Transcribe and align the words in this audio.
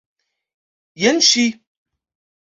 Jen 1.03 1.21
ŝi! 1.27 1.43